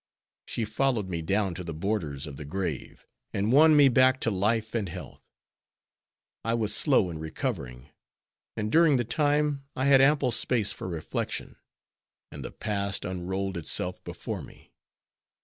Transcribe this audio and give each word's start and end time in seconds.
She 0.47 0.65
followed 0.65 1.09
me 1.09 1.21
down 1.21 1.53
to 1.53 1.63
the 1.63 1.75
borders 1.75 2.25
of 2.25 2.37
the 2.37 2.43
grave, 2.43 3.05
and 3.33 3.51
won 3.51 3.77
me 3.77 3.87
back 3.87 4.19
to 4.21 4.31
life 4.31 4.73
and 4.73 4.89
health. 4.89 5.29
I 6.43 6.55
was 6.55 6.73
slow 6.75 7.11
in 7.11 7.19
recovering 7.19 7.89
and, 8.57 8.71
during 8.71 8.97
the 8.97 9.03
time, 9.03 9.63
I 9.75 9.85
had 9.85 10.01
ample 10.01 10.31
space 10.31 10.71
for 10.71 10.87
reflection, 10.87 11.55
and 12.31 12.43
the 12.43 12.49
past 12.49 13.05
unrolled 13.05 13.57
itself 13.57 14.03
before 14.03 14.41
me. 14.41 14.73